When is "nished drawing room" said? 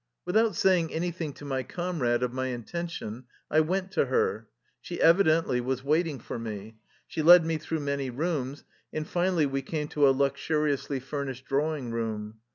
11.27-12.39